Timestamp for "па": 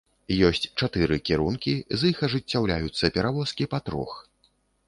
3.75-3.85